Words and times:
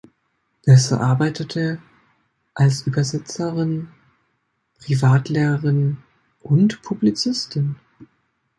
Besser 0.65 0.99
arbeitete 0.99 1.79
als 2.55 2.87
Übersetzerin, 2.87 3.89
Privatlehrerin 4.79 5.97
und 6.39 6.81
Publizistin. 6.81 7.75